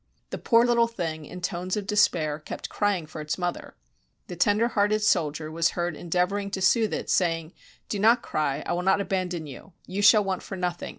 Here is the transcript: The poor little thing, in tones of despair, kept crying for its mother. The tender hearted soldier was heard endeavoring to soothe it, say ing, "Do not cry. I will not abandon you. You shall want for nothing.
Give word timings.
The 0.31 0.39
poor 0.39 0.65
little 0.65 0.87
thing, 0.87 1.25
in 1.27 1.41
tones 1.41 1.77
of 1.77 1.85
despair, 1.85 2.39
kept 2.39 2.69
crying 2.69 3.05
for 3.05 3.21
its 3.21 3.37
mother. 3.37 3.75
The 4.29 4.35
tender 4.35 4.69
hearted 4.69 5.03
soldier 5.03 5.51
was 5.51 5.77
heard 5.77 5.95
endeavoring 5.95 6.49
to 6.57 6.59
soothe 6.59 6.91
it, 6.95 7.07
say 7.07 7.37
ing, 7.39 7.53
"Do 7.87 7.99
not 7.99 8.23
cry. 8.23 8.63
I 8.65 8.73
will 8.73 8.81
not 8.81 8.99
abandon 8.99 9.45
you. 9.45 9.73
You 9.85 10.01
shall 10.01 10.23
want 10.23 10.41
for 10.41 10.57
nothing. 10.57 10.89